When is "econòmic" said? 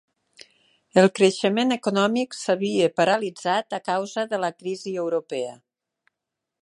1.75-2.33